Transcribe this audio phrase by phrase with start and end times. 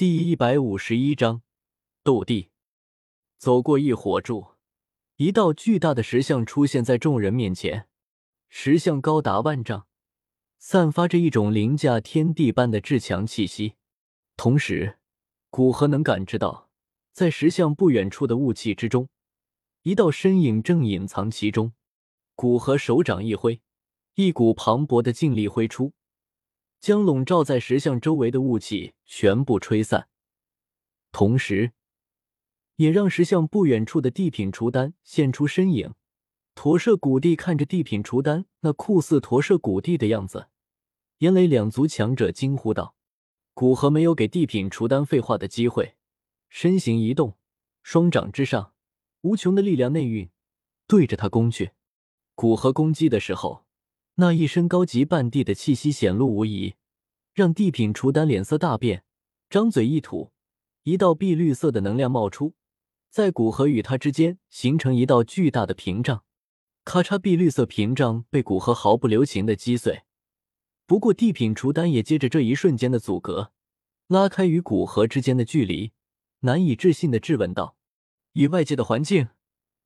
[0.00, 1.42] 第一百五十一章
[2.02, 2.48] 斗帝。
[3.36, 4.46] 走过一火柱，
[5.16, 7.86] 一道巨大的石像出现在众人面前。
[8.48, 9.86] 石像高达万丈，
[10.58, 13.74] 散发着一种凌驾天地般的至强气息。
[14.38, 14.98] 同时，
[15.50, 16.70] 古河能感知到，
[17.12, 19.10] 在石像不远处的雾气之中，
[19.82, 21.74] 一道身影正隐藏其中。
[22.34, 23.60] 古河手掌一挥，
[24.14, 25.92] 一股磅礴的劲力挥出。
[26.80, 30.08] 将笼罩在石像周围的雾气全部吹散，
[31.12, 31.72] 同时，
[32.76, 35.92] 也让石像不远处的地品雏丹现出身影。
[36.54, 40.48] 驼舍古帝看着地品雏丹那酷似驼舍古帝的样子，
[41.18, 42.96] 岩雷两族强者惊呼道
[43.52, 45.96] ：“古河没有给地品雏丹废话的机会，
[46.48, 47.36] 身形一动，
[47.82, 48.72] 双掌之上
[49.20, 50.30] 无穷的力量内蕴，
[50.86, 51.72] 对着他攻去。
[52.34, 53.66] 古河攻击的时候。”
[54.16, 56.74] 那一身高级半地的气息显露无遗，
[57.32, 59.04] 让地品雏丹脸色大变，
[59.48, 60.32] 张嘴一吐，
[60.82, 62.54] 一道碧绿色的能量冒出，
[63.08, 66.24] 在古河与他之间形成一道巨大的屏障。
[66.84, 70.02] 咔嚓，碧绿色屏障被古河毫不留情的击碎。
[70.86, 73.52] 不过地品雏丹也借着这一瞬间的阻隔，
[74.08, 75.92] 拉开与古河之间的距离，
[76.40, 77.76] 难以置信的质问道
[78.32, 79.28] ：“以外界的环境，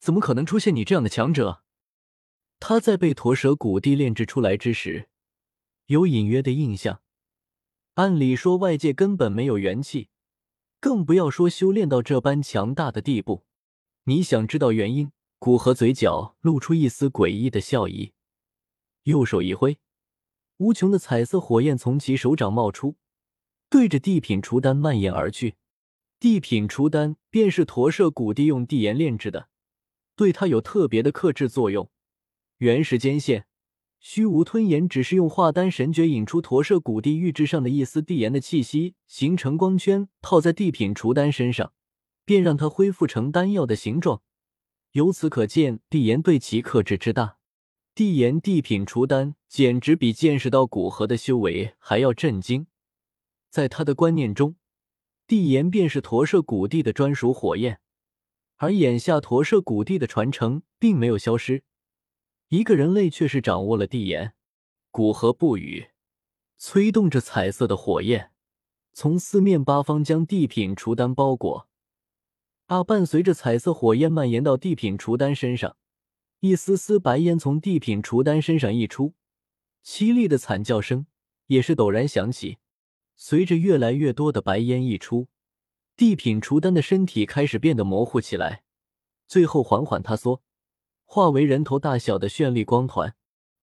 [0.00, 1.62] 怎么可能出现你这样的强者？”
[2.58, 5.08] 他在被驼蛇古帝炼制出来之时，
[5.86, 7.00] 有隐约的印象。
[7.98, 10.08] 按理说，外界根本没有元气，
[10.78, 13.44] 更不要说修炼到这般强大的地步。
[14.04, 15.10] 你想知道原因？
[15.40, 18.12] 古河嘴角露出一丝诡异的笑意，
[19.02, 19.80] 右手一挥，
[20.58, 22.94] 无穷的彩色火焰从其手掌冒出，
[23.68, 25.56] 对着地品雏丹蔓延而去。
[26.20, 29.48] 地品雏丹便是驼舍古帝用地岩炼制的，
[30.14, 31.90] 对它有特别的克制作用。
[32.58, 33.47] 原时间线，
[34.00, 41.72] 虚无吞炎只是用化丹神诀引出驼舍古地玉质上的一丝地炎的气息，形成光圈，套在地品雏丹身上，
[42.24, 44.22] 便让它恢复成丹药的形状。
[44.92, 47.38] 由此可见，地炎对其克制之大。
[47.94, 52.68] 地炎地品雏丹简直比见识到古河的修为还要震惊。
[53.50, 54.54] 在他的观念中，
[55.26, 57.80] 地炎便是驼舍古地的专属火焰，
[58.56, 61.64] 而眼下驼舍古地的传承并没有消失。
[62.50, 64.32] 一个人类却是掌握了地炎，
[64.90, 65.90] 古河不语，
[66.56, 68.32] 催动着彩色的火焰，
[68.94, 71.68] 从四面八方将地品雏丹包裹。
[72.68, 72.82] 啊！
[72.82, 75.76] 伴随着彩色火焰蔓延到地品雏丹身上，
[76.40, 79.12] 一丝丝白烟从地品雏丹身上溢出，
[79.84, 81.06] 凄厉的惨叫声
[81.48, 82.56] 也是陡然响起。
[83.14, 85.28] 随着越来越多的白烟溢出，
[85.96, 88.62] 地品雏丹的身体开始变得模糊起来，
[89.26, 90.42] 最后缓缓塌缩。
[91.10, 93.16] 化为人头大小的绚丽光团，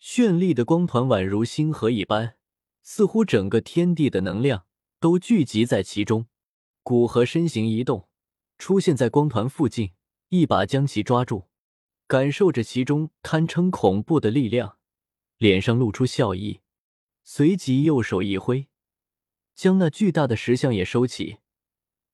[0.00, 2.38] 绚丽的光团宛如星河一般，
[2.82, 4.64] 似乎整个天地的能量
[4.98, 6.28] 都聚集在其中。
[6.82, 8.08] 古河身形一动，
[8.56, 9.92] 出现在光团附近，
[10.30, 11.48] 一把将其抓住，
[12.06, 14.78] 感受着其中堪称恐怖的力量，
[15.36, 16.62] 脸上露出笑意，
[17.22, 18.68] 随即右手一挥，
[19.54, 21.36] 将那巨大的石像也收起，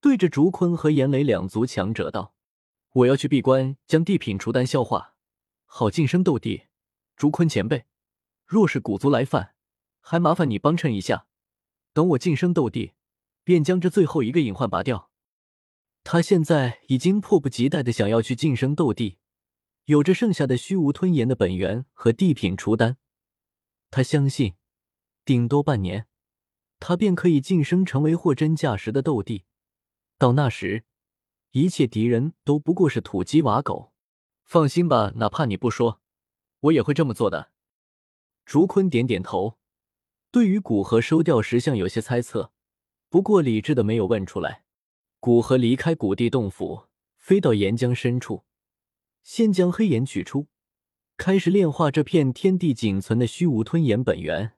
[0.01, 2.35] 对着竹坤和严雷两族强者道
[2.93, 5.11] ：“我要去闭关，将地品除丹消化。”
[5.75, 6.65] 好晋升斗帝，
[7.17, 7.87] 竹坤前辈，
[8.45, 9.55] 若是古族来犯，
[10.01, 11.27] 还麻烦你帮衬一下。
[11.95, 12.93] 等我晋升斗帝，
[13.43, 15.11] 便将这最后一个隐患拔掉。
[16.05, 19.17] 他现在已经迫不及待的想要去晋升斗帝，
[19.87, 22.99] 有着剩下的虚无吞炎的本源和地品雏丹，
[23.91, 24.53] 他相信，
[25.25, 26.07] 顶多半年，
[26.81, 29.47] 他便可以晋升成为货真价实的斗帝。
[30.19, 30.85] 到那时，
[31.53, 33.92] 一切敌人都不过是土鸡瓦狗。
[34.45, 36.01] 放心吧，哪怕你不说，
[36.61, 37.51] 我也会这么做的。
[38.45, 39.59] 竹坤点点头，
[40.31, 42.53] 对于古河收掉石像有些猜测，
[43.09, 44.65] 不过理智的没有问出来。
[45.21, 48.45] 古河离开古地洞府，飞到岩浆深处，
[49.23, 50.49] 先将黑岩取出，
[51.17, 54.55] 开始炼化这片天地仅存的虚无吞炎本源。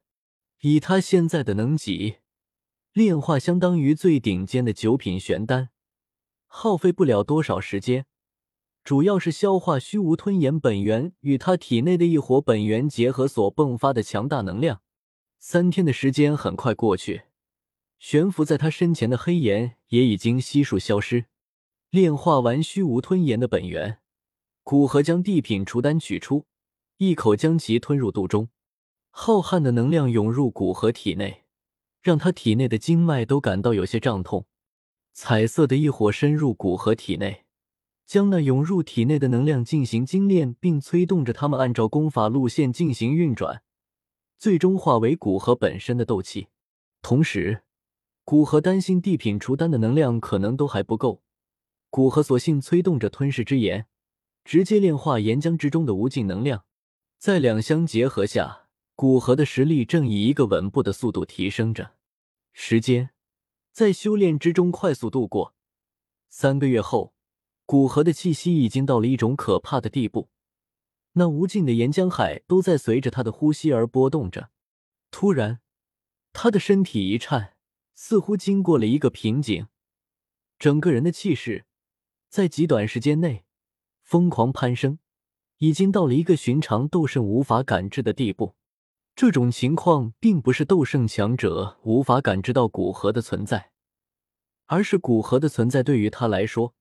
[0.61, 2.17] 以他现在的能级，
[2.93, 5.69] 炼化相当于最顶尖的九品玄丹，
[6.47, 8.07] 耗费不了多少时间。
[8.85, 14.83] 主要是消化虚无吞炎本源与他体内的异火本源结合所迸发的强大能量。
[15.39, 17.23] 三天的时间很快过去，
[17.99, 21.25] 悬浮在他身前的黑岩也已经悉数消失。
[21.89, 24.01] 炼化完虚无吞炎的本源，
[24.63, 26.45] 古河将地品雏丹取出，
[26.99, 28.51] 一口将其吞入肚中。
[29.11, 31.45] 浩瀚的能量涌入古河体内，
[32.03, 34.45] 让他体内的经脉都感到有些胀痛。
[35.15, 37.44] 彩色的异火深入古河体内。
[38.07, 43.63] 将那涌入体内的能量进行精炼，并催动着他们按照功法路线进行运转，
[44.39, 46.49] 最终化为古河本身的斗气。
[47.01, 47.63] 同时，
[48.25, 51.23] 古河担心地品除丹的能量可能都还不够，
[51.91, 53.87] 古河索性催动着吞噬之炎，
[54.45, 56.65] 直接炼化岩浆之中的无尽能量。
[57.19, 61.93] 在两相结合下，古河的实力正以一个稳步的速度提升着。
[62.53, 63.11] 时间
[63.73, 65.55] 在修炼之中快速度过，
[66.29, 67.14] 三个月后，
[67.75, 70.29] 古河的气息已经到了一种可怕的地步。
[71.15, 74.51] 那无尽的岩浆海都在随着他的呼吸而波动着。
[75.11, 75.59] 突然，
[76.33, 77.57] 他的身体一颤，
[77.93, 79.67] 似乎经过了一个瓶颈，
[80.57, 81.65] 整个人的气势
[82.29, 83.45] 在极短时间内
[84.05, 85.01] 疯狂攀升，
[85.59, 88.55] 已经到了一个寻常斗圣无法感知的地步。
[89.17, 93.73] 这种情况并不是斗圣强者无法感知到古河的存在，
[94.67, 96.73] 而是古河的存在对于他来说，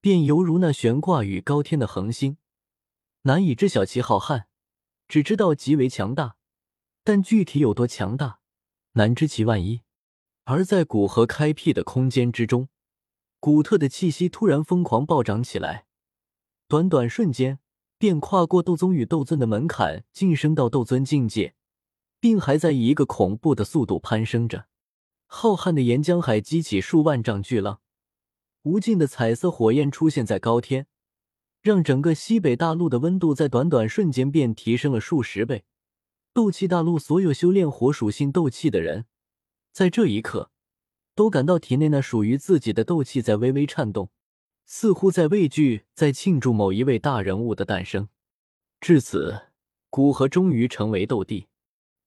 [0.00, 2.36] 便犹如那悬挂于高天的恒星。
[3.22, 4.44] 难以知晓其浩瀚，
[5.08, 6.36] 只知道极为强大，
[7.02, 8.40] 但具体有多强大，
[8.92, 9.82] 难知其万一。
[10.44, 12.68] 而在古河开辟的空间之中，
[13.38, 15.86] 古特的气息突然疯狂暴涨起来，
[16.66, 17.58] 短短瞬间
[17.98, 21.54] 便跨过斗宗与斗尊的门槛，晋升到斗尊境界，
[22.18, 24.68] 并还在以一个恐怖的速度攀升着。
[25.26, 27.80] 浩瀚的岩浆海激起数万丈巨浪，
[28.62, 30.86] 无尽的彩色火焰出现在高天。
[31.60, 35.64] 让整个西北大陆的温度在短短瞬间便提升了数十倍。
[36.32, 39.06] 斗气大陆所有修炼火属性斗气的人，
[39.72, 40.52] 在这一刻
[41.16, 44.10] 都感到体内那属于自己的斗气在微微颤动，
[44.66, 48.08] 似乎在畏惧，在庆祝某一位大人物的诞生。
[48.80, 49.48] 至此，
[49.90, 51.48] 古河终于成为斗帝。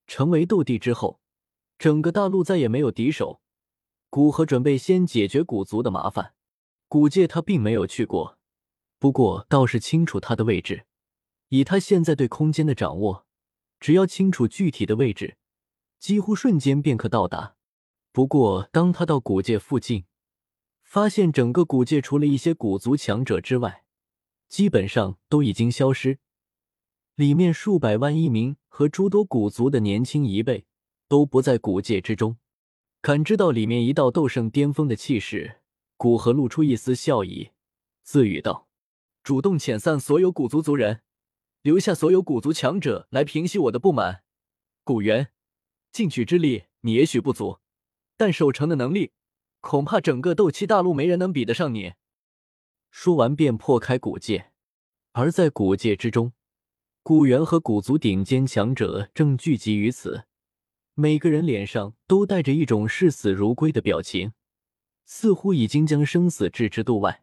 [0.08, 1.20] 成为斗帝之后，
[1.78, 3.42] 整个大陆再也没有敌手。
[4.10, 6.34] 古河准备先解决古族的麻烦。
[6.92, 8.38] 古界他并没有去过。
[9.00, 10.86] 不过倒是清楚他的位置，
[11.48, 13.26] 以他现在对空间的掌握，
[13.80, 15.38] 只要清楚具体的位置，
[16.00, 17.56] 几乎瞬间便可到达。
[18.12, 20.04] 不过当他到古界附近，
[20.84, 23.86] 发现整个古界除了一些古族强者之外，
[24.50, 26.20] 基本上都已经消失。
[27.16, 30.66] 里面数百万一名和诸多古族的年轻一辈
[31.08, 32.36] 都不在古界之中。
[33.00, 35.61] 感知到里面一道斗圣巅峰的气势，
[36.02, 37.52] 古河露出一丝笑意，
[38.02, 38.68] 自语道。
[39.22, 41.04] 主动遣散所有古族族人，
[41.62, 44.24] 留下所有古族强者来平息我的不满。
[44.84, 45.32] 古元，
[45.92, 47.60] 进取之力你也许不足，
[48.18, 49.12] 但守城的能力，
[49.60, 51.94] 恐怕整个斗气大陆没人能比得上你。
[52.90, 54.54] 说完便破开古界，
[55.12, 56.34] 而在古界之中，
[57.04, 60.24] 古元和古族顶尖强者正聚集于此，
[60.96, 64.34] 每个人脸上都带着一种视死如归的表情，
[65.14, 67.22] 似乎已经将生死置之度外。